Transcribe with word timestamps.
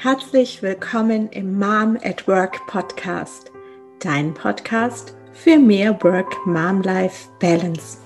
Herzlich 0.00 0.62
willkommen 0.62 1.28
im 1.30 1.58
Mom 1.58 1.98
at 2.04 2.28
Work 2.28 2.68
Podcast, 2.68 3.50
dein 3.98 4.32
Podcast 4.32 5.16
für 5.32 5.58
mehr 5.58 6.00
Work-Mom-Life 6.04 7.28
Balance. 7.40 7.98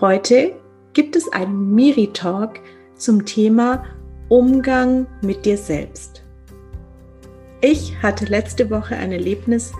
Heute 0.00 0.54
gibt 0.92 1.16
es 1.16 1.32
einen 1.32 1.74
Miri-Talk 1.74 2.60
zum 2.94 3.26
Thema 3.26 3.84
Umgang 4.28 5.08
mit 5.20 5.44
dir 5.44 5.58
selbst. 5.58 6.22
Ich 7.60 8.00
hatte 8.00 8.26
letzte 8.26 8.70
Woche 8.70 8.94
ein 8.94 9.10
Erlebnis, 9.10 9.72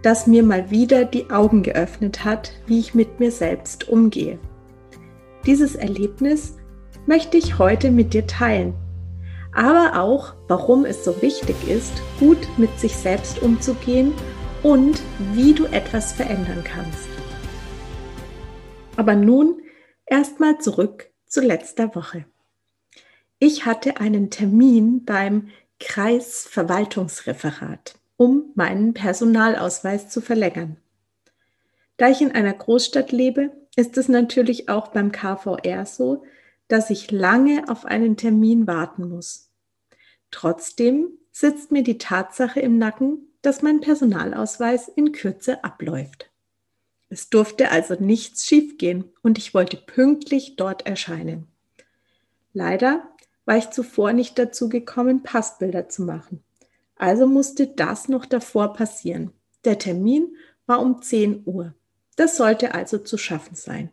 das 0.00 0.26
mir 0.26 0.42
mal 0.42 0.70
wieder 0.70 1.04
die 1.04 1.28
Augen 1.28 1.62
geöffnet 1.62 2.24
hat, 2.24 2.52
wie 2.66 2.78
ich 2.78 2.94
mit 2.94 3.20
mir 3.20 3.32
selbst 3.32 3.90
umgehe. 3.90 4.38
Dieses 5.44 5.74
Erlebnis 5.74 6.56
möchte 7.04 7.36
ich 7.36 7.58
heute 7.58 7.90
mit 7.90 8.14
dir 8.14 8.26
teilen 8.26 8.72
aber 9.54 10.00
auch, 10.00 10.34
warum 10.48 10.84
es 10.84 11.04
so 11.04 11.22
wichtig 11.22 11.56
ist, 11.68 11.92
gut 12.18 12.38
mit 12.56 12.76
sich 12.78 12.96
selbst 12.96 13.40
umzugehen 13.40 14.12
und 14.62 15.00
wie 15.32 15.54
du 15.54 15.64
etwas 15.66 16.12
verändern 16.12 16.64
kannst. 16.64 17.08
Aber 18.96 19.14
nun 19.14 19.62
erstmal 20.06 20.58
zurück 20.58 21.10
zu 21.26 21.40
letzter 21.40 21.94
Woche. 21.94 22.24
Ich 23.38 23.64
hatte 23.66 24.00
einen 24.00 24.30
Termin 24.30 25.04
beim 25.04 25.50
Kreisverwaltungsreferat, 25.80 27.96
um 28.16 28.52
meinen 28.54 28.94
Personalausweis 28.94 30.08
zu 30.08 30.20
verlängern. 30.20 30.76
Da 31.96 32.08
ich 32.08 32.20
in 32.22 32.32
einer 32.32 32.54
Großstadt 32.54 33.12
lebe, 33.12 33.52
ist 33.76 33.96
es 33.98 34.08
natürlich 34.08 34.68
auch 34.68 34.88
beim 34.88 35.12
KVR 35.12 35.86
so, 35.86 36.24
dass 36.74 36.90
ich 36.90 37.12
lange 37.12 37.68
auf 37.68 37.84
einen 37.84 38.16
Termin 38.16 38.66
warten 38.66 39.08
muss. 39.08 39.52
Trotzdem 40.32 41.06
sitzt 41.30 41.70
mir 41.70 41.84
die 41.84 41.98
Tatsache 41.98 42.58
im 42.58 42.78
Nacken, 42.78 43.28
dass 43.42 43.62
mein 43.62 43.80
Personalausweis 43.80 44.88
in 44.88 45.12
Kürze 45.12 45.62
abläuft. 45.62 46.32
Es 47.10 47.30
durfte 47.30 47.70
also 47.70 47.94
nichts 47.94 48.44
schiefgehen 48.44 49.04
und 49.22 49.38
ich 49.38 49.54
wollte 49.54 49.76
pünktlich 49.76 50.56
dort 50.56 50.84
erscheinen. 50.84 51.46
Leider 52.52 53.08
war 53.44 53.56
ich 53.56 53.70
zuvor 53.70 54.12
nicht 54.12 54.36
dazu 54.36 54.68
gekommen, 54.68 55.22
Passbilder 55.22 55.88
zu 55.88 56.02
machen. 56.02 56.42
Also 56.96 57.28
musste 57.28 57.68
das 57.68 58.08
noch 58.08 58.26
davor 58.26 58.72
passieren. 58.72 59.30
Der 59.64 59.78
Termin 59.78 60.34
war 60.66 60.80
um 60.80 61.00
10 61.00 61.44
Uhr. 61.46 61.72
Das 62.16 62.36
sollte 62.36 62.74
also 62.74 62.98
zu 62.98 63.16
schaffen 63.16 63.54
sein 63.54 63.92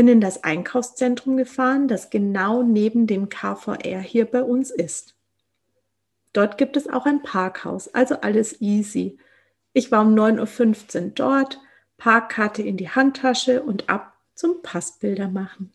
bin 0.00 0.08
in 0.08 0.22
das 0.22 0.44
Einkaufszentrum 0.44 1.36
gefahren, 1.36 1.86
das 1.86 2.08
genau 2.08 2.62
neben 2.62 3.06
dem 3.06 3.28
KVR 3.28 4.00
hier 4.00 4.24
bei 4.24 4.42
uns 4.42 4.70
ist. 4.70 5.14
Dort 6.32 6.56
gibt 6.56 6.78
es 6.78 6.88
auch 6.88 7.04
ein 7.04 7.22
Parkhaus, 7.22 7.92
also 7.92 8.14
alles 8.22 8.62
easy. 8.62 9.18
Ich 9.74 9.92
war 9.92 10.00
um 10.00 10.14
9.15 10.14 11.02
Uhr 11.02 11.10
dort, 11.14 11.60
Parkkarte 11.98 12.62
in 12.62 12.78
die 12.78 12.88
Handtasche 12.88 13.62
und 13.62 13.90
ab 13.90 14.14
zum 14.32 14.62
Passbilder 14.62 15.28
machen. 15.28 15.70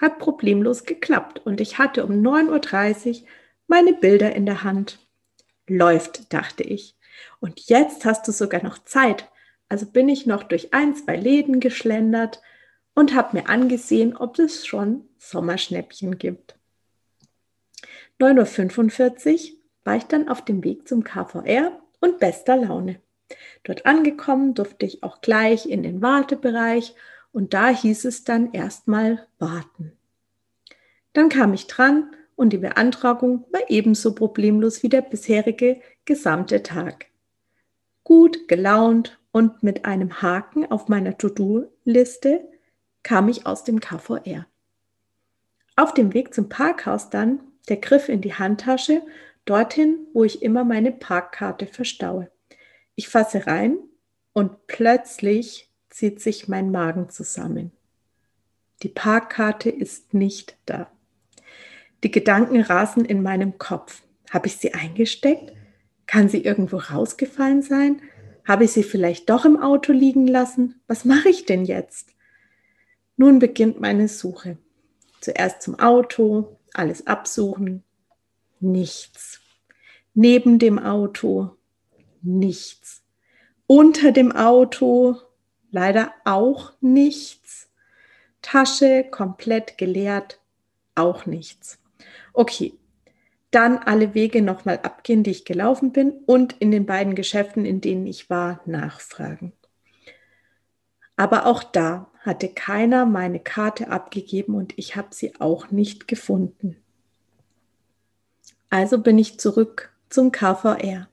Hat 0.00 0.18
problemlos 0.18 0.84
geklappt 0.84 1.42
und 1.44 1.60
ich 1.60 1.76
hatte 1.76 2.06
um 2.06 2.12
9.30 2.12 3.08
Uhr 3.24 3.28
meine 3.66 3.92
Bilder 3.92 4.34
in 4.34 4.46
der 4.46 4.62
Hand. 4.64 5.06
Läuft, 5.66 6.32
dachte 6.32 6.62
ich. 6.62 6.96
Und 7.40 7.60
jetzt 7.68 8.06
hast 8.06 8.26
du 8.26 8.32
sogar 8.32 8.62
noch 8.62 8.78
Zeit. 8.78 9.28
Also 9.68 9.84
bin 9.84 10.08
ich 10.08 10.24
noch 10.24 10.44
durch 10.44 10.72
ein, 10.72 10.96
zwei 10.96 11.16
Läden 11.16 11.60
geschlendert, 11.60 12.40
und 12.98 13.14
habe 13.14 13.36
mir 13.36 13.48
angesehen, 13.48 14.16
ob 14.16 14.40
es 14.40 14.66
schon 14.66 15.04
Sommerschnäppchen 15.18 16.18
gibt. 16.18 16.56
9.45 18.18 19.52
Uhr 19.52 19.58
war 19.84 19.94
ich 19.94 20.02
dann 20.06 20.28
auf 20.28 20.44
dem 20.44 20.64
Weg 20.64 20.88
zum 20.88 21.04
KVR 21.04 21.80
und 22.00 22.18
bester 22.18 22.56
Laune. 22.56 23.00
Dort 23.62 23.86
angekommen 23.86 24.54
durfte 24.54 24.84
ich 24.84 25.04
auch 25.04 25.20
gleich 25.20 25.66
in 25.66 25.84
den 25.84 26.02
Wartebereich 26.02 26.96
und 27.30 27.54
da 27.54 27.68
hieß 27.68 28.04
es 28.04 28.24
dann 28.24 28.52
erstmal 28.52 29.28
warten. 29.38 29.92
Dann 31.12 31.28
kam 31.28 31.54
ich 31.54 31.68
dran 31.68 32.10
und 32.34 32.52
die 32.52 32.58
Beantragung 32.58 33.44
war 33.52 33.62
ebenso 33.68 34.12
problemlos 34.12 34.82
wie 34.82 34.88
der 34.88 35.02
bisherige 35.02 35.80
gesamte 36.04 36.64
Tag. 36.64 37.06
Gut 38.02 38.48
gelaunt 38.48 39.20
und 39.30 39.62
mit 39.62 39.84
einem 39.84 40.20
Haken 40.20 40.68
auf 40.68 40.88
meiner 40.88 41.16
To-Do-Liste 41.16 42.57
kam 43.08 43.30
ich 43.30 43.46
aus 43.46 43.64
dem 43.64 43.80
KVR. 43.80 44.46
Auf 45.76 45.94
dem 45.94 46.12
Weg 46.12 46.34
zum 46.34 46.50
Parkhaus 46.50 47.08
dann 47.08 47.40
der 47.70 47.78
Griff 47.78 48.10
in 48.10 48.20
die 48.20 48.34
Handtasche, 48.34 49.00
dorthin, 49.46 50.06
wo 50.12 50.24
ich 50.24 50.42
immer 50.42 50.62
meine 50.62 50.92
Parkkarte 50.92 51.66
verstaue. 51.66 52.30
Ich 52.96 53.08
fasse 53.08 53.46
rein 53.46 53.78
und 54.34 54.66
plötzlich 54.66 55.70
zieht 55.88 56.20
sich 56.20 56.48
mein 56.48 56.70
Magen 56.70 57.08
zusammen. 57.08 57.72
Die 58.82 58.90
Parkkarte 58.90 59.70
ist 59.70 60.12
nicht 60.12 60.58
da. 60.66 60.90
Die 62.04 62.10
Gedanken 62.10 62.60
rasen 62.60 63.06
in 63.06 63.22
meinem 63.22 63.56
Kopf. 63.56 64.02
Habe 64.28 64.48
ich 64.48 64.58
sie 64.58 64.74
eingesteckt? 64.74 65.54
Kann 66.06 66.28
sie 66.28 66.44
irgendwo 66.44 66.76
rausgefallen 66.76 67.62
sein? 67.62 68.02
Habe 68.46 68.64
ich 68.64 68.72
sie 68.72 68.82
vielleicht 68.82 69.30
doch 69.30 69.46
im 69.46 69.56
Auto 69.56 69.94
liegen 69.94 70.26
lassen? 70.26 70.82
Was 70.88 71.06
mache 71.06 71.30
ich 71.30 71.46
denn 71.46 71.64
jetzt? 71.64 72.17
Nun 73.18 73.40
beginnt 73.40 73.80
meine 73.80 74.06
Suche. 74.06 74.58
Zuerst 75.20 75.62
zum 75.62 75.78
Auto, 75.80 76.56
alles 76.72 77.08
absuchen, 77.08 77.82
nichts. 78.60 79.40
Neben 80.14 80.60
dem 80.60 80.78
Auto, 80.78 81.50
nichts. 82.22 83.02
Unter 83.66 84.12
dem 84.12 84.30
Auto, 84.30 85.16
leider 85.72 86.14
auch 86.24 86.72
nichts. 86.80 87.68
Tasche 88.40 89.04
komplett 89.10 89.78
geleert, 89.78 90.40
auch 90.94 91.26
nichts. 91.26 91.80
Okay, 92.32 92.78
dann 93.50 93.78
alle 93.78 94.14
Wege 94.14 94.42
nochmal 94.42 94.78
abgehen, 94.84 95.24
die 95.24 95.32
ich 95.32 95.44
gelaufen 95.44 95.90
bin 95.90 96.12
und 96.26 96.52
in 96.60 96.70
den 96.70 96.86
beiden 96.86 97.16
Geschäften, 97.16 97.64
in 97.64 97.80
denen 97.80 98.06
ich 98.06 98.30
war, 98.30 98.60
nachfragen. 98.64 99.54
Aber 101.16 101.46
auch 101.46 101.64
da 101.64 102.12
hatte 102.28 102.50
keiner 102.50 103.06
meine 103.06 103.40
Karte 103.40 103.88
abgegeben 103.88 104.54
und 104.54 104.74
ich 104.76 104.96
habe 104.96 105.08
sie 105.12 105.40
auch 105.40 105.70
nicht 105.70 106.06
gefunden. 106.08 106.76
Also 108.68 108.98
bin 108.98 109.18
ich 109.18 109.40
zurück 109.40 109.94
zum 110.10 110.30
KVR. 110.30 111.08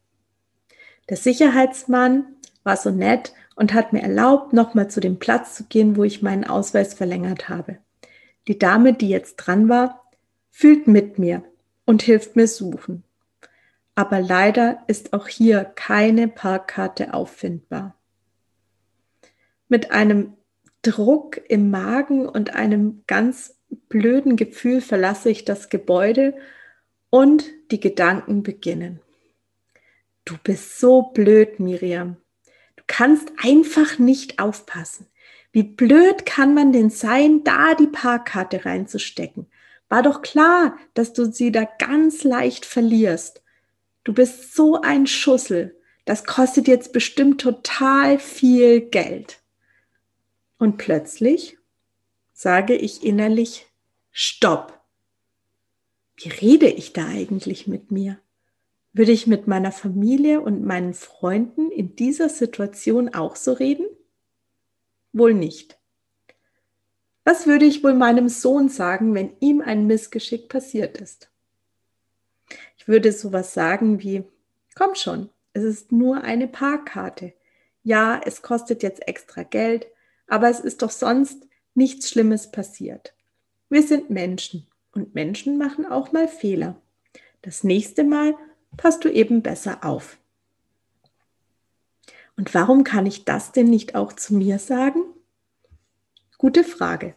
Der 1.08 1.18
Sicherheitsmann 1.18 2.26
war 2.64 2.76
so 2.76 2.92
nett 2.92 3.34
und 3.56 3.74
hat 3.74 3.94
mir 3.94 4.02
erlaubt, 4.02 4.52
nochmal 4.52 4.90
zu 4.90 5.00
dem 5.00 5.18
Platz 5.18 5.56
zu 5.56 5.64
gehen, 5.64 5.96
wo 5.96 6.04
ich 6.04 6.22
meinen 6.22 6.44
Ausweis 6.44 6.94
verlängert 6.94 7.48
habe. 7.48 7.78
Die 8.50 8.60
Dame, 8.60 8.92
die 8.92 9.08
jetzt 9.08 9.38
dran 9.38 9.70
war, 9.70 10.04
fühlt 10.52 10.86
mit 10.86 11.18
mir 11.18 11.44
und 11.86 12.02
hilft 12.02 12.36
mir 12.36 12.50
suchen. 12.50 13.06
Aber 13.96 14.20
leider 14.20 14.84
ist 14.88 15.14
auch 15.14 15.30
hier 15.30 15.64
keine 15.64 16.28
Parkkarte 16.28 17.14
auffindbar. 17.14 17.96
Mit 19.70 19.92
einem 19.92 20.34
Druck 20.86 21.42
im 21.50 21.72
Magen 21.72 22.30
und 22.30 22.54
einem 22.54 23.04
ganz 23.08 23.58
blöden 23.90 24.36
Gefühl 24.36 24.82
verlasse 24.82 25.32
ich 25.32 25.44
das 25.44 25.70
Gebäude 25.70 26.36
und 27.10 27.46
die 27.72 27.80
Gedanken 27.80 28.44
beginnen. 28.44 29.00
Du 30.26 30.36
bist 30.44 30.80
so 30.80 31.02
blöd, 31.02 31.60
Miriam. 31.60 32.18
Du 32.76 32.84
kannst 32.86 33.32
einfach 33.42 33.98
nicht 33.98 34.38
aufpassen. 34.40 35.08
Wie 35.52 35.64
blöd 35.64 36.26
kann 36.28 36.54
man 36.54 36.72
denn 36.72 36.92
sein, 36.92 37.44
da 37.44 37.74
die 37.74 37.88
Parkkarte 37.88 38.66
reinzustecken? 38.66 39.48
War 39.90 40.04
doch 40.04 40.22
klar, 40.22 40.78
dass 40.94 41.14
du 41.14 41.32
sie 41.32 41.52
da 41.52 41.68
ganz 41.80 42.24
leicht 42.24 42.66
verlierst. 42.66 43.42
Du 44.04 44.14
bist 44.14 44.54
so 44.54 44.82
ein 44.82 45.08
Schussel. 45.08 45.80
Das 46.06 46.26
kostet 46.26 46.68
jetzt 46.68 46.94
bestimmt 46.94 47.42
total 47.42 48.20
viel 48.20 48.82
Geld. 48.82 49.40
Und 50.66 50.78
plötzlich 50.78 51.60
sage 52.34 52.74
ich 52.74 53.04
innerlich, 53.04 53.68
stopp. 54.10 54.82
Wie 56.16 56.30
rede 56.30 56.66
ich 56.66 56.92
da 56.92 57.06
eigentlich 57.06 57.68
mit 57.68 57.92
mir? 57.92 58.18
Würde 58.92 59.12
ich 59.12 59.28
mit 59.28 59.46
meiner 59.46 59.72
Familie 59.72 60.42
und 60.42 60.66
meinen 60.66 60.96
Freunden 60.96 61.70
in 61.70 61.96
dieser 61.96 62.30
Situation 62.30 63.14
auch 63.14 63.36
so 63.36 63.54
reden? 63.54 63.86
Wohl 65.14 65.36
nicht. 65.36 65.78
Was 67.26 67.46
würde 67.46 67.66
ich 67.66 67.84
wohl 67.84 67.94
meinem 67.94 68.28
Sohn 68.28 68.68
sagen, 68.68 69.14
wenn 69.14 69.38
ihm 69.42 69.62
ein 69.62 69.86
Missgeschick 69.86 70.50
passiert 70.50 70.98
ist? 70.98 71.30
Ich 72.76 72.88
würde 72.88 73.12
sowas 73.12 73.54
sagen 73.54 74.02
wie, 74.02 74.24
komm 74.74 74.96
schon, 74.96 75.30
es 75.54 75.64
ist 75.64 75.92
nur 75.92 76.24
eine 76.24 76.48
Parkkarte. 76.48 77.34
Ja, 77.84 78.20
es 78.26 78.42
kostet 78.42 78.82
jetzt 78.82 79.08
extra 79.08 79.44
Geld, 79.44 79.86
aber 80.28 80.50
es 80.50 80.60
ist 80.60 80.82
doch 80.82 80.92
sonst 80.92 81.48
nichts 81.74 82.10
Schlimmes 82.10 82.52
passiert. 82.52 83.14
Wir 83.70 83.84
sind 83.84 84.10
Menschen 84.10 84.68
und 84.94 85.14
Menschen 85.16 85.58
machen 85.58 85.86
auch 85.86 86.12
mal 86.12 86.28
Fehler. 86.28 86.76
Das 87.42 87.64
nächste 87.64 88.04
Mal 88.04 88.36
passt 88.78 89.04
du 89.06 89.10
eben 89.10 89.42
besser 89.42 89.84
auf. 89.84 90.18
Und 92.38 92.54
warum 92.54 92.84
kann 92.84 93.06
ich 93.06 93.26
das 93.26 93.52
denn 93.52 93.68
nicht 93.68 93.96
auch 93.96 94.14
zu 94.14 94.34
mir 94.34 94.60
sagen? 94.60 95.02
Gute 96.38 96.64
Frage. 96.64 97.16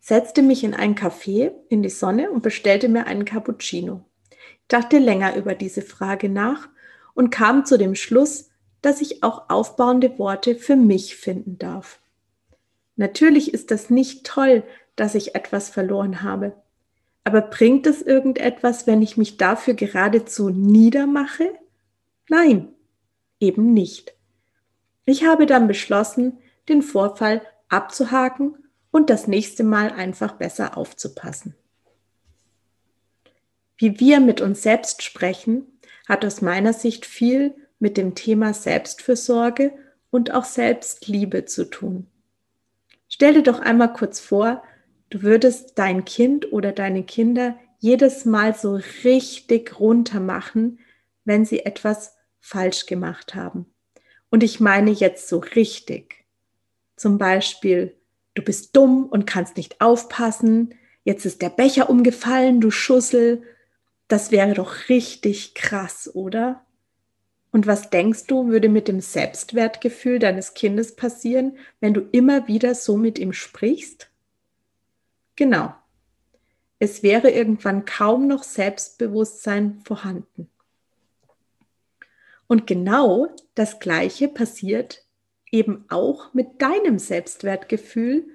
Setzte 0.00 0.42
mich 0.42 0.64
in 0.64 0.74
ein 0.74 0.94
Café 0.94 1.52
in 1.68 1.82
die 1.82 1.90
Sonne 1.90 2.30
und 2.30 2.42
bestellte 2.42 2.88
mir 2.88 3.06
einen 3.06 3.24
Cappuccino. 3.24 4.04
Ich 4.30 4.68
dachte 4.68 4.98
länger 4.98 5.36
über 5.36 5.54
diese 5.54 5.82
Frage 5.82 6.28
nach 6.28 6.68
und 7.14 7.30
kam 7.30 7.64
zu 7.64 7.78
dem 7.78 7.94
Schluss, 7.94 8.50
dass 8.80 9.00
ich 9.00 9.22
auch 9.22 9.48
aufbauende 9.48 10.18
Worte 10.18 10.56
für 10.56 10.76
mich 10.76 11.16
finden 11.16 11.58
darf. 11.58 12.01
Natürlich 12.96 13.54
ist 13.54 13.70
das 13.70 13.90
nicht 13.90 14.26
toll, 14.26 14.62
dass 14.96 15.14
ich 15.14 15.34
etwas 15.34 15.70
verloren 15.70 16.22
habe. 16.22 16.54
Aber 17.24 17.40
bringt 17.40 17.86
es 17.86 18.02
irgendetwas, 18.02 18.86
wenn 18.86 19.00
ich 19.00 19.16
mich 19.16 19.36
dafür 19.36 19.74
geradezu 19.74 20.50
niedermache? 20.50 21.52
Nein, 22.28 22.68
eben 23.40 23.72
nicht. 23.72 24.14
Ich 25.04 25.24
habe 25.24 25.46
dann 25.46 25.68
beschlossen, 25.68 26.38
den 26.68 26.82
Vorfall 26.82 27.42
abzuhaken 27.68 28.56
und 28.90 29.10
das 29.10 29.26
nächste 29.26 29.64
Mal 29.64 29.90
einfach 29.90 30.32
besser 30.32 30.76
aufzupassen. 30.76 31.54
Wie 33.76 33.98
wir 33.98 34.20
mit 34.20 34.40
uns 34.40 34.62
selbst 34.62 35.02
sprechen, 35.02 35.66
hat 36.08 36.24
aus 36.24 36.40
meiner 36.40 36.72
Sicht 36.72 37.06
viel 37.06 37.54
mit 37.78 37.96
dem 37.96 38.14
Thema 38.14 38.54
Selbstfürsorge 38.54 39.72
und 40.10 40.32
auch 40.34 40.44
Selbstliebe 40.44 41.46
zu 41.46 41.68
tun. 41.68 42.06
Stell 43.14 43.34
dir 43.34 43.42
doch 43.42 43.60
einmal 43.60 43.92
kurz 43.92 44.20
vor, 44.20 44.62
du 45.10 45.20
würdest 45.20 45.78
dein 45.78 46.06
Kind 46.06 46.50
oder 46.50 46.72
deine 46.72 47.02
Kinder 47.04 47.58
jedes 47.78 48.24
Mal 48.24 48.56
so 48.56 48.80
richtig 49.04 49.78
runter 49.78 50.18
machen, 50.18 50.78
wenn 51.26 51.44
sie 51.44 51.66
etwas 51.66 52.16
falsch 52.40 52.86
gemacht 52.86 53.34
haben. 53.34 53.66
Und 54.30 54.42
ich 54.42 54.60
meine 54.60 54.90
jetzt 54.90 55.28
so 55.28 55.40
richtig. 55.40 56.24
Zum 56.96 57.18
Beispiel, 57.18 57.94
du 58.32 58.40
bist 58.40 58.74
dumm 58.74 59.04
und 59.04 59.26
kannst 59.26 59.58
nicht 59.58 59.82
aufpassen, 59.82 60.74
jetzt 61.04 61.26
ist 61.26 61.42
der 61.42 61.50
Becher 61.50 61.90
umgefallen, 61.90 62.62
du 62.62 62.70
Schussel. 62.70 63.42
Das 64.08 64.30
wäre 64.30 64.54
doch 64.54 64.88
richtig 64.88 65.54
krass, 65.54 66.10
oder? 66.14 66.64
Und 67.52 67.66
was 67.66 67.90
denkst 67.90 68.26
du, 68.26 68.48
würde 68.48 68.68
mit 68.68 68.88
dem 68.88 69.00
Selbstwertgefühl 69.00 70.18
deines 70.18 70.54
Kindes 70.54 70.96
passieren, 70.96 71.58
wenn 71.80 71.94
du 71.94 72.00
immer 72.10 72.48
wieder 72.48 72.74
so 72.74 72.96
mit 72.96 73.18
ihm 73.18 73.32
sprichst? 73.32 74.10
Genau. 75.36 75.74
Es 76.78 77.02
wäre 77.02 77.30
irgendwann 77.30 77.84
kaum 77.84 78.26
noch 78.26 78.42
Selbstbewusstsein 78.42 79.80
vorhanden. 79.84 80.48
Und 82.48 82.66
genau 82.66 83.28
das 83.54 83.78
Gleiche 83.78 84.28
passiert 84.28 85.04
eben 85.50 85.84
auch 85.88 86.34
mit 86.34 86.60
deinem 86.60 86.98
Selbstwertgefühl, 86.98 88.26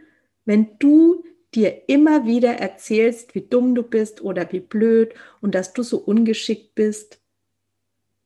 wenn 0.45 0.77
du 0.79 1.23
dir 1.53 1.89
immer 1.89 2.25
wieder 2.25 2.53
erzählst, 2.53 3.35
wie 3.35 3.41
dumm 3.41 3.73
du 3.73 3.83
bist 3.83 4.21
oder 4.21 4.51
wie 4.51 4.59
blöd 4.59 5.13
und 5.41 5.55
dass 5.55 5.73
du 5.73 5.81
so 5.81 5.97
ungeschickt 5.97 6.75
bist. 6.75 7.19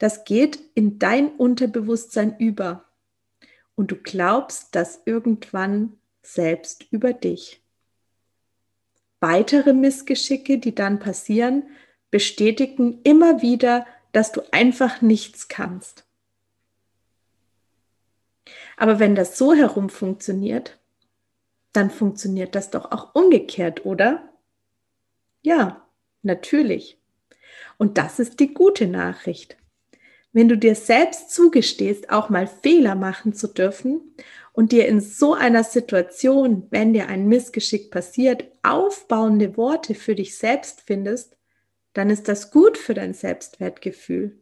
Das 0.01 0.23
geht 0.23 0.59
in 0.73 0.97
dein 0.97 1.29
Unterbewusstsein 1.29 2.35
über 2.39 2.85
und 3.75 3.91
du 3.91 3.95
glaubst 3.95 4.73
das 4.73 5.03
irgendwann 5.05 5.99
selbst 6.23 6.87
über 6.89 7.13
dich. 7.13 7.61
Weitere 9.19 9.73
Missgeschicke, 9.73 10.57
die 10.57 10.73
dann 10.73 10.97
passieren, 10.97 11.67
bestätigen 12.09 12.99
immer 13.03 13.43
wieder 13.43 13.85
dass 14.11 14.31
du 14.31 14.41
einfach 14.51 15.01
nichts 15.01 15.47
kannst. 15.47 16.05
Aber 18.75 18.99
wenn 18.99 19.15
das 19.15 19.37
so 19.37 19.53
herum 19.53 19.89
funktioniert, 19.89 20.79
dann 21.73 21.89
funktioniert 21.89 22.55
das 22.55 22.71
doch 22.71 22.91
auch 22.91 23.15
umgekehrt, 23.15 23.85
oder? 23.85 24.27
Ja, 25.43 25.87
natürlich. 26.23 26.99
Und 27.77 27.97
das 27.97 28.19
ist 28.19 28.39
die 28.39 28.53
gute 28.53 28.87
Nachricht. 28.87 29.60
Wenn 30.33 30.47
du 30.47 30.57
dir 30.57 30.75
selbst 30.75 31.31
zugestehst, 31.31 32.09
auch 32.09 32.29
mal 32.29 32.47
Fehler 32.47 32.95
machen 32.95 33.33
zu 33.33 33.47
dürfen 33.47 34.15
und 34.53 34.71
dir 34.71 34.87
in 34.87 35.01
so 35.01 35.33
einer 35.33 35.63
Situation, 35.63 36.67
wenn 36.69 36.93
dir 36.93 37.07
ein 37.07 37.27
Missgeschick 37.27 37.91
passiert, 37.91 38.45
aufbauende 38.63 39.57
Worte 39.57 39.93
für 39.93 40.15
dich 40.15 40.37
selbst 40.37 40.83
findest, 40.85 41.37
dann 41.93 42.09
ist 42.09 42.27
das 42.27 42.51
gut 42.51 42.77
für 42.77 42.93
dein 42.93 43.13
Selbstwertgefühl. 43.13 44.39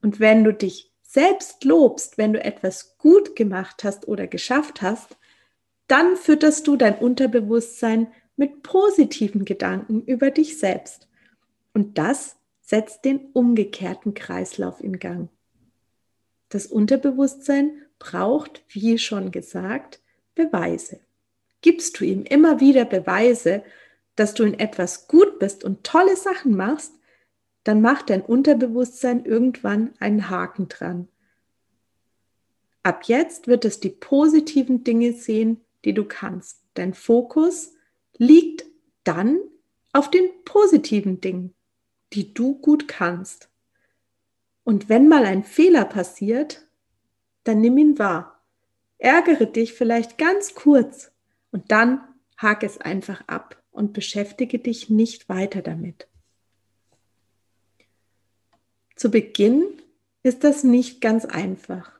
Und 0.00 0.20
wenn 0.20 0.44
du 0.44 0.52
dich 0.52 0.92
selbst 1.02 1.64
lobst, 1.64 2.18
wenn 2.18 2.32
du 2.32 2.42
etwas 2.42 2.96
gut 2.98 3.36
gemacht 3.36 3.84
hast 3.84 4.08
oder 4.08 4.26
geschafft 4.26 4.82
hast, 4.82 5.16
dann 5.86 6.16
fütterst 6.16 6.66
du 6.66 6.76
dein 6.76 6.96
Unterbewusstsein 6.96 8.08
mit 8.36 8.62
positiven 8.62 9.44
Gedanken 9.44 10.02
über 10.02 10.30
dich 10.30 10.58
selbst. 10.58 11.08
Und 11.72 11.98
das 11.98 12.36
setzt 12.64 13.04
den 13.04 13.30
umgekehrten 13.32 14.14
Kreislauf 14.14 14.82
in 14.82 14.98
Gang. 14.98 15.28
Das 16.48 16.66
Unterbewusstsein 16.66 17.82
braucht, 17.98 18.64
wie 18.68 18.98
schon 18.98 19.30
gesagt, 19.30 20.00
Beweise. 20.34 21.00
Gibst 21.60 22.00
du 22.00 22.04
ihm 22.04 22.24
immer 22.24 22.60
wieder 22.60 22.84
Beweise, 22.84 23.62
dass 24.16 24.34
du 24.34 24.44
in 24.44 24.58
etwas 24.58 25.08
gut 25.08 25.38
bist 25.38 25.62
und 25.62 25.84
tolle 25.84 26.16
Sachen 26.16 26.56
machst, 26.56 26.92
dann 27.64 27.80
macht 27.80 28.10
dein 28.10 28.22
Unterbewusstsein 28.22 29.24
irgendwann 29.24 29.94
einen 29.98 30.28
Haken 30.28 30.68
dran. 30.68 31.08
Ab 32.82 33.04
jetzt 33.06 33.46
wird 33.46 33.64
es 33.64 33.80
die 33.80 33.90
positiven 33.90 34.84
Dinge 34.84 35.14
sehen, 35.14 35.62
die 35.84 35.94
du 35.94 36.04
kannst. 36.04 36.60
Dein 36.74 36.92
Fokus 36.92 37.72
liegt 38.18 38.64
dann 39.04 39.38
auf 39.92 40.10
den 40.10 40.28
positiven 40.44 41.20
Dingen, 41.20 41.54
die 42.14 42.32
du 42.32 42.54
gut 42.60 42.88
kannst. 42.88 43.50
Und 44.62 44.88
wenn 44.88 45.08
mal 45.08 45.24
ein 45.24 45.44
Fehler 45.44 45.84
passiert, 45.84 46.66
dann 47.44 47.60
nimm 47.60 47.76
ihn 47.76 47.98
wahr. 47.98 48.40
Ärgere 48.98 49.46
dich 49.46 49.74
vielleicht 49.74 50.16
ganz 50.16 50.54
kurz 50.54 51.12
und 51.50 51.70
dann 51.70 52.00
hake 52.38 52.64
es 52.64 52.80
einfach 52.80 53.22
ab 53.26 53.62
und 53.70 53.92
beschäftige 53.92 54.58
dich 54.58 54.88
nicht 54.88 55.28
weiter 55.28 55.60
damit. 55.60 56.08
Zu 58.96 59.10
Beginn 59.10 59.64
ist 60.22 60.44
das 60.44 60.64
nicht 60.64 61.00
ganz 61.00 61.24
einfach. 61.24 61.92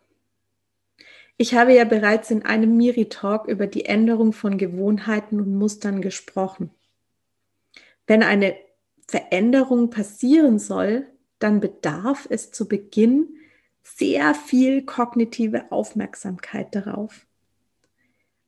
Ich 1.36 1.54
habe 1.54 1.74
ja 1.74 1.84
bereits 1.84 2.30
in 2.30 2.44
einem 2.44 2.76
Miri-Talk 2.76 3.48
über 3.48 3.66
die 3.66 3.86
Änderung 3.86 4.32
von 4.32 4.56
Gewohnheiten 4.56 5.40
und 5.40 5.56
Mustern 5.56 6.00
gesprochen. 6.00 6.70
Wenn 8.06 8.22
eine 8.22 8.56
Veränderung 9.06 9.90
passieren 9.90 10.58
soll, 10.58 11.06
dann 11.38 11.60
bedarf 11.60 12.26
es 12.30 12.50
zu 12.50 12.68
Beginn 12.68 13.36
sehr 13.82 14.34
viel 14.34 14.82
kognitive 14.84 15.70
Aufmerksamkeit 15.70 16.74
darauf. 16.74 17.26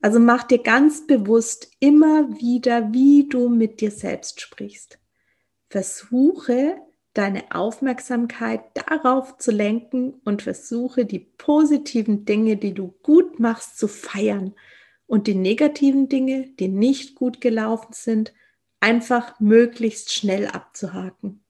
Also 0.01 0.19
mach 0.19 0.43
dir 0.43 0.59
ganz 0.59 1.07
bewusst 1.07 1.71
immer 1.79 2.39
wieder, 2.39 2.93
wie 2.93 3.27
du 3.27 3.49
mit 3.49 3.81
dir 3.81 3.91
selbst 3.91 4.41
sprichst. 4.41 4.99
Versuche 5.69 6.77
deine 7.13 7.43
Aufmerksamkeit 7.51 8.61
darauf 8.75 9.37
zu 9.37 9.51
lenken 9.51 10.21
und 10.23 10.43
versuche 10.43 11.05
die 11.05 11.19
positiven 11.19 12.25
Dinge, 12.25 12.57
die 12.57 12.73
du 12.73 12.93
gut 13.01 13.39
machst, 13.39 13.79
zu 13.79 13.87
feiern 13.87 14.53
und 15.07 15.25
die 15.25 15.35
negativen 15.35 16.09
Dinge, 16.09 16.47
die 16.59 16.67
nicht 16.67 17.15
gut 17.15 17.41
gelaufen 17.41 17.93
sind, 17.93 18.33
einfach 18.79 19.39
möglichst 19.39 20.13
schnell 20.13 20.47
abzuhaken. 20.47 21.43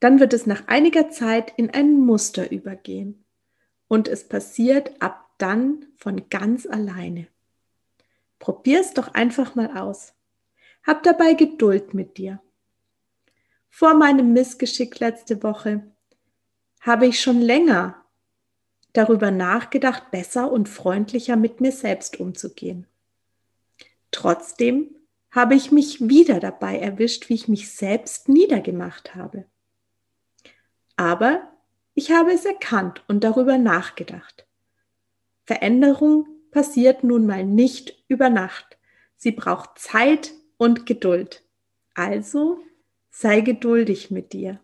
Dann 0.00 0.20
wird 0.20 0.32
es 0.32 0.46
nach 0.46 0.66
einiger 0.68 1.10
Zeit 1.10 1.52
in 1.56 1.70
ein 1.70 1.94
Muster 1.94 2.50
übergehen 2.50 3.24
und 3.88 4.08
es 4.08 4.28
passiert 4.28 5.00
ab 5.00 5.30
dann 5.38 5.86
von 5.96 6.28
ganz 6.28 6.66
alleine. 6.66 7.28
Probier's 8.38 8.94
doch 8.94 9.14
einfach 9.14 9.54
mal 9.54 9.76
aus. 9.76 10.14
Hab 10.84 11.02
dabei 11.04 11.34
Geduld 11.34 11.94
mit 11.94 12.16
dir. 12.16 12.40
Vor 13.68 13.94
meinem 13.94 14.32
Missgeschick 14.32 14.98
letzte 14.98 15.42
Woche 15.42 15.92
habe 16.80 17.06
ich 17.06 17.20
schon 17.20 17.40
länger 17.40 18.04
darüber 18.92 19.30
nachgedacht, 19.30 20.10
besser 20.10 20.50
und 20.50 20.68
freundlicher 20.68 21.36
mit 21.36 21.60
mir 21.60 21.72
selbst 21.72 22.18
umzugehen. 22.18 22.86
Trotzdem 24.10 24.94
habe 25.32 25.54
ich 25.54 25.72
mich 25.72 26.08
wieder 26.08 26.38
dabei 26.38 26.78
erwischt, 26.78 27.28
wie 27.28 27.34
ich 27.34 27.48
mich 27.48 27.72
selbst 27.72 28.28
niedergemacht 28.28 29.16
habe. 29.16 29.46
Aber 30.96 31.42
ich 31.94 32.12
habe 32.12 32.32
es 32.32 32.44
erkannt 32.44 33.02
und 33.08 33.24
darüber 33.24 33.58
nachgedacht. 33.58 34.46
Veränderung 35.44 36.28
passiert 36.52 37.02
nun 37.02 37.26
mal 37.26 37.44
nicht 37.44 38.04
über 38.08 38.30
Nacht. 38.30 38.78
Sie 39.16 39.32
braucht 39.32 39.78
Zeit 39.78 40.32
und 40.58 40.86
Geduld. 40.86 41.42
Also 41.94 42.60
Sei 43.14 43.42
geduldig 43.42 44.10
mit 44.10 44.32
dir. 44.32 44.58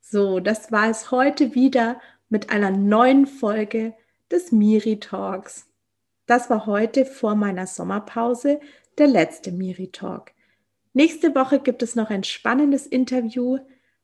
So, 0.00 0.40
das 0.40 0.72
war 0.72 0.88
es 0.88 1.10
heute 1.10 1.54
wieder 1.54 2.00
mit 2.30 2.48
einer 2.48 2.70
neuen 2.70 3.26
Folge 3.26 3.94
des 4.30 4.50
Miri 4.50 4.98
Talks. 4.98 5.68
Das 6.24 6.48
war 6.48 6.64
heute 6.64 7.04
vor 7.04 7.34
meiner 7.34 7.66
Sommerpause 7.66 8.60
der 8.98 9.06
letzte 9.06 9.52
Miri 9.52 9.88
Talk. 9.88 10.32
Nächste 10.92 11.34
Woche 11.34 11.60
gibt 11.60 11.82
es 11.82 11.94
noch 11.94 12.10
ein 12.10 12.24
spannendes 12.24 12.86
Interview 12.86 13.58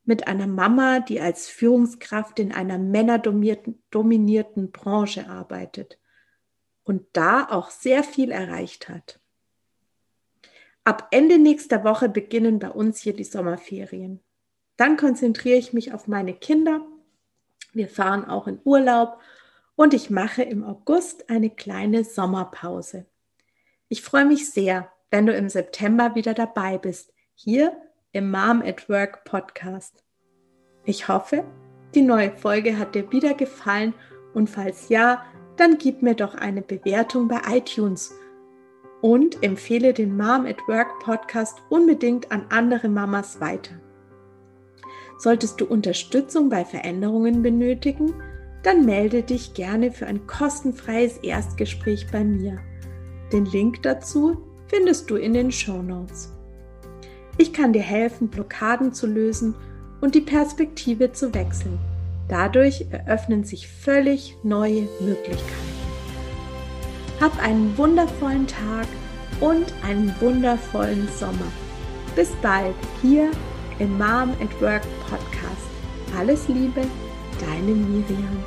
mit 0.05 0.27
einer 0.27 0.47
Mama, 0.47 1.01
die 1.01 1.21
als 1.21 1.49
Führungskraft 1.49 2.39
in 2.39 2.53
einer 2.53 2.79
männerdominierten 2.79 4.73
Branche 4.73 5.29
arbeitet 5.29 5.99
und 6.85 7.07
da 7.13 7.47
auch 7.49 7.71
sehr 7.71 8.03
viel 8.03 8.31
erreicht 8.31 8.89
hat. 8.89 9.21
Ab 10.85 11.09
Ende 11.13 11.39
nächster 11.39 11.85
Woche 11.85 12.09
beginnen 12.09 12.59
bei 12.59 12.71
uns 12.71 13.01
hier 13.01 13.15
die 13.15 13.25
Sommerferien. 13.25 14.21
Dann 14.77 14.97
konzentriere 14.97 15.59
ich 15.59 15.73
mich 15.73 15.95
auf 15.95 16.09
meine 16.09 16.35
Kinder. 16.35 16.85
Wir 17.73 17.89
fahren 17.89 18.25
auch 18.25 18.49
in 18.49 18.61
Urlaub 18.65 19.21
und 19.77 19.95
ich 19.95 20.11
mache 20.11 20.43
im 20.43 20.65
August 20.65 21.31
eine 21.31 21.51
kleine 21.51 22.05
Sommerpause. 22.05 23.07
Ich 23.93 24.01
freue 24.01 24.25
mich 24.25 24.51
sehr, 24.51 24.91
wenn 25.11 25.27
du 25.27 25.35
im 25.35 25.51
September 25.51 26.15
wieder 26.15 26.33
dabei 26.33 26.79
bist, 26.79 27.13
hier 27.35 27.77
im 28.13 28.31
Mom 28.31 28.63
at 28.65 28.89
Work 28.89 29.25
Podcast. 29.25 30.03
Ich 30.87 31.09
hoffe, 31.09 31.45
die 31.95 32.01
neue 32.01 32.31
Folge 32.31 32.79
hat 32.79 32.95
dir 32.95 33.13
wieder 33.13 33.35
gefallen 33.35 33.93
und 34.33 34.49
falls 34.49 34.89
ja, 34.89 35.23
dann 35.59 35.77
gib 35.77 36.01
mir 36.01 36.15
doch 36.15 36.35
eine 36.35 36.63
Bewertung 36.63 37.29
bei 37.29 37.43
iTunes 37.51 38.15
und 39.03 39.43
empfehle 39.43 39.93
den 39.93 40.17
Mom 40.17 40.47
at 40.47 40.67
Work 40.69 41.01
Podcast 41.01 41.59
unbedingt 41.69 42.33
an 42.33 42.47
andere 42.49 42.89
Mamas 42.89 43.43
weiter. 43.43 43.79
Solltest 45.19 45.61
du 45.61 45.67
Unterstützung 45.67 46.49
bei 46.49 46.65
Veränderungen 46.65 47.43
benötigen, 47.43 48.15
dann 48.63 48.87
melde 48.87 49.23
dich 49.23 49.53
gerne 49.53 49.93
für 49.93 50.07
ein 50.07 50.27
kostenfreies 50.27 51.19
Erstgespräch 51.19 52.07
bei 52.11 52.25
mir. 52.25 52.59
Den 53.33 53.47
Link 53.47 53.83
dazu 53.83 54.37
findest 54.69 55.11
du 55.11 55.17
in 55.17 55.33
den 55.33 55.51
Show 55.51 55.83
Notes. 55.83 56.33
Ich 57.39 57.53
kann 57.53 57.73
dir 57.73 57.83
helfen, 57.83 58.29
Blockaden 58.29 58.93
zu 58.93 59.07
lösen 59.07 59.55
und 60.03 60.15
die 60.15 60.21
Perspektive 60.21 61.13
zu 61.13 61.35
wechseln. 61.35 61.79
Dadurch 62.29 62.87
eröffnen 62.91 63.45
sich 63.45 63.67
völlig 63.69 64.37
neue 64.43 64.89
Möglichkeiten. 65.01 65.73
Hab 67.21 67.43
einen 67.43 67.77
wundervollen 67.79 68.47
Tag 68.47 68.87
und 69.41 69.73
einen 69.85 70.15
wundervollen 70.21 71.09
Sommer. 71.19 71.51
Bis 72.15 72.31
bald 72.43 72.75
hier 73.01 73.31
im 73.79 73.97
Mom 73.97 74.31
at 74.41 74.61
Work 74.61 74.83
Podcast. 75.09 75.69
Alles 76.19 76.49
Liebe, 76.49 76.83
deine 77.41 77.73
Miriam. 77.73 78.45